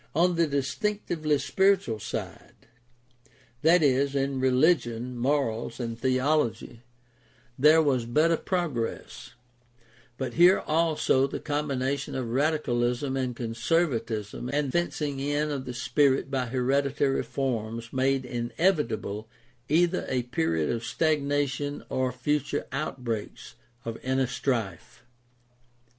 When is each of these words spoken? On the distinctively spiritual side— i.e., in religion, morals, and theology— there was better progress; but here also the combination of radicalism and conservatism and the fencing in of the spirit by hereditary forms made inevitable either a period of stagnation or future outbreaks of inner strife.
On 0.15 0.33
the 0.33 0.47
distinctively 0.47 1.37
spiritual 1.37 1.99
side— 1.99 2.55
i.e., 3.63 4.15
in 4.17 4.39
religion, 4.39 5.15
morals, 5.15 5.79
and 5.79 5.95
theology— 5.95 6.81
there 7.65 7.83
was 7.83 8.07
better 8.07 8.35
progress; 8.35 9.35
but 10.17 10.33
here 10.33 10.57
also 10.61 11.27
the 11.27 11.39
combination 11.39 12.15
of 12.15 12.31
radicalism 12.31 13.15
and 13.15 13.35
conservatism 13.35 14.49
and 14.51 14.69
the 14.69 14.71
fencing 14.71 15.19
in 15.19 15.51
of 15.51 15.65
the 15.65 15.73
spirit 15.75 16.31
by 16.31 16.47
hereditary 16.47 17.21
forms 17.21 17.93
made 17.93 18.25
inevitable 18.25 19.29
either 19.69 20.07
a 20.09 20.23
period 20.23 20.71
of 20.71 20.83
stagnation 20.83 21.83
or 21.89 22.11
future 22.11 22.65
outbreaks 22.71 23.53
of 23.85 23.99
inner 24.03 24.25
strife. 24.25 25.03